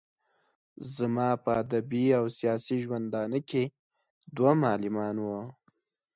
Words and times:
زما 0.95 1.29
په 1.43 1.51
ادبي 1.61 2.05
او 2.19 2.25
سياسي 2.37 2.77
ژوندانه 2.83 3.39
کې 3.49 3.63
دوه 4.35 4.51
معلمان 4.63 5.15
وو. 5.25 5.41